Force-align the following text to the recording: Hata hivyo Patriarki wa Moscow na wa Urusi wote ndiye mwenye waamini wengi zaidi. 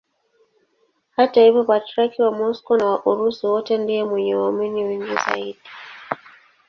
Hata 1.17 1.41
hivyo 1.43 1.63
Patriarki 1.63 2.21
wa 2.21 2.31
Moscow 2.31 2.77
na 2.77 2.85
wa 2.85 3.05
Urusi 3.05 3.47
wote 3.47 3.77
ndiye 3.77 4.03
mwenye 4.03 4.35
waamini 4.35 4.83
wengi 4.83 5.13
zaidi. 5.15 5.59